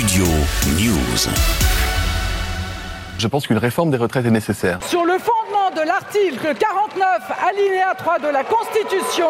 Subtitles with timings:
[0.00, 0.24] Studio
[0.78, 1.28] News.
[3.18, 4.78] Je pense qu'une réforme des retraites est nécessaire.
[4.82, 7.06] Sur le fondement de l'article 49,
[7.46, 9.28] alinéa 3 de la Constitution,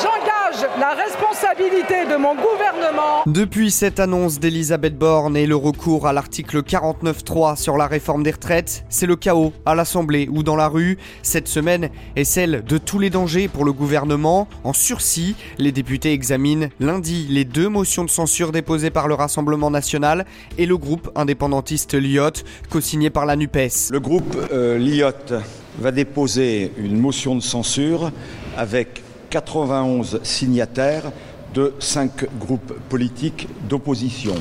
[0.00, 0.41] j'engage
[0.78, 3.22] la responsabilité de mon gouvernement.
[3.26, 8.32] Depuis cette annonce d'Elisabeth Borne et le recours à l'article 49.3 sur la réforme des
[8.32, 10.98] retraites, c'est le chaos à l'Assemblée ou dans la rue.
[11.22, 14.46] Cette semaine est celle de tous les dangers pour le gouvernement.
[14.64, 19.70] En sursis, les députés examinent lundi les deux motions de censure déposées par le Rassemblement
[19.70, 20.26] national
[20.58, 22.44] et le groupe indépendantiste Lyot,
[22.80, 23.90] signé par la NUPES.
[23.90, 25.40] Le groupe euh, Lyot
[25.78, 28.10] va déposer une motion de censure
[28.56, 31.10] avec 91 signataires
[31.54, 34.34] de cinq groupes politiques d'opposition.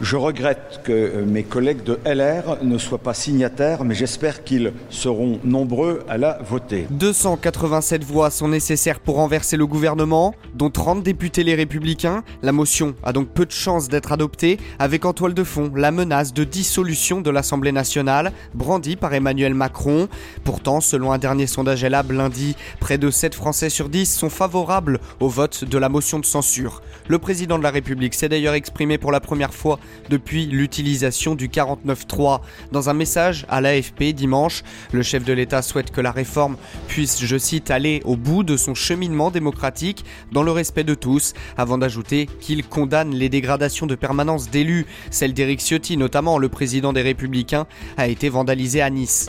[0.00, 4.72] Je regrette que euh, mes collègues de LR ne soient pas signataires, mais j'espère qu'ils
[4.88, 6.86] seront nombreux à la voter.
[6.88, 12.24] 287 voix sont nécessaires pour renverser le gouvernement, dont 30 députés les républicains.
[12.42, 15.90] La motion a donc peu de chances d'être adoptée, avec en toile de fond la
[15.90, 20.08] menace de dissolution de l'Assemblée nationale, brandie par Emmanuel Macron.
[20.44, 24.98] Pourtant, selon un dernier sondage Elab lundi, près de 7 Français sur 10 sont favorables
[25.20, 26.80] au vote de la motion de censure.
[27.06, 29.78] Le président de la République s'est d'ailleurs exprimé pour la première fois
[30.08, 32.40] depuis l'utilisation du 49.3.
[32.72, 36.56] Dans un message à l'AFP dimanche, le chef de l'État souhaite que la réforme
[36.88, 41.34] puisse, je cite, aller au bout de son cheminement démocratique dans le respect de tous,
[41.56, 44.86] avant d'ajouter qu'il condamne les dégradations de permanence d'élus.
[45.10, 49.28] Celle d'Éric Ciotti, notamment le président des Républicains, a été vandalisée à Nice.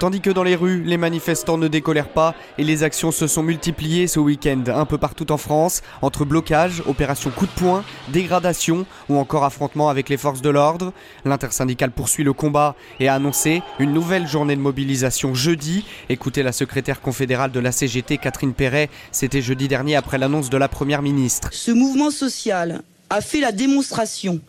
[0.00, 3.42] Tandis que dans les rues, les manifestants ne décolèrent pas et les actions se sont
[3.42, 8.86] multipliées ce week-end un peu partout en France, entre blocages, opérations coup de poing, dégradation
[9.10, 10.94] ou encore affrontements avec les forces de l'ordre.
[11.26, 15.84] L'intersyndicale poursuit le combat et a annoncé une nouvelle journée de mobilisation jeudi.
[16.08, 20.56] Écoutez la secrétaire confédérale de la CGT, Catherine Perret, c'était jeudi dernier après l'annonce de
[20.56, 21.50] la Première ministre.
[21.52, 24.40] Ce mouvement social a fait la démonstration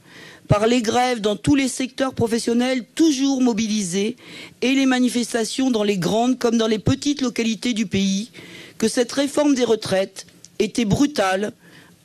[0.52, 4.18] par les grèves dans tous les secteurs professionnels toujours mobilisés
[4.62, 8.32] et les manifestations dans les grandes comme dans les petites localités du pays
[8.78, 10.26] que cette réforme des retraites
[10.60, 11.54] était brutale,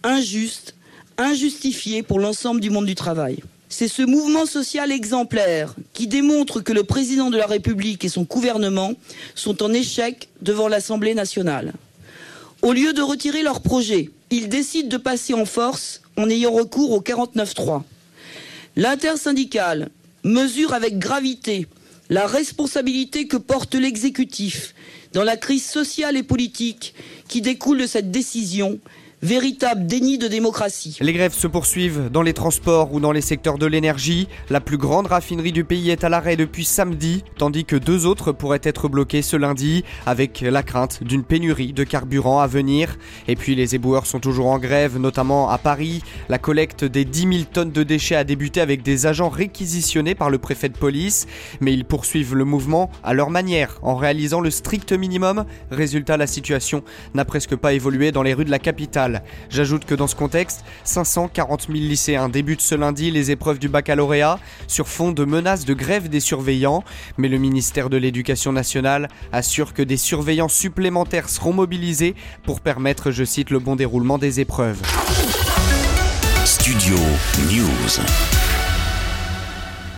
[0.04, 0.76] injuste,
[1.19, 3.38] injustifiée pour l'ensemble du monde du travail.
[3.69, 8.22] C'est ce mouvement social exemplaire qui démontre que le président de la République et son
[8.22, 8.92] gouvernement
[9.34, 11.72] sont en échec devant l'Assemblée nationale.
[12.62, 16.92] Au lieu de retirer leur projet, ils décident de passer en force en ayant recours
[16.92, 17.82] au 49.3.
[18.76, 19.88] L'intersyndicale
[20.22, 21.66] mesure avec gravité
[22.10, 24.75] la responsabilité que porte l'exécutif
[25.14, 26.94] dans la crise sociale et politique
[27.26, 28.78] qui découle de cette décision
[29.22, 30.99] véritable déni de démocratie.
[31.00, 34.28] Les grèves se poursuivent dans les transports ou dans les secteurs de l'énergie.
[34.50, 38.32] La plus grande raffinerie du pays est à l'arrêt depuis samedi, tandis que deux autres
[38.32, 42.99] pourraient être bloquées ce lundi, avec la crainte d'une pénurie de carburant à venir.
[43.27, 46.03] Et puis les éboueurs sont toujours en grève, notamment à Paris.
[46.28, 50.28] La collecte des 10 000 tonnes de déchets a débuté avec des agents réquisitionnés par
[50.28, 51.27] le préfet de police,
[51.60, 55.47] mais ils poursuivent le mouvement à leur manière, en réalisant le strict minimum.
[55.71, 56.83] Résultat, la situation
[57.15, 59.06] n'a presque pas évolué dans les rues de la capitale.
[59.50, 64.39] J'ajoute que dans ce contexte, 540 000 lycéens débutent ce lundi les épreuves du baccalauréat
[64.67, 66.84] sur fond de menaces de grève des surveillants.
[67.19, 72.15] Mais le ministère de l'Éducation nationale assure que des surveillants supplémentaires seront mobilisés
[72.45, 74.81] pour permettre, je cite, le bon déroulement des épreuves.
[76.45, 76.97] Studio
[77.50, 78.46] News.